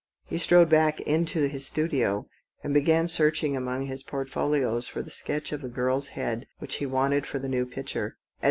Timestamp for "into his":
1.01-1.67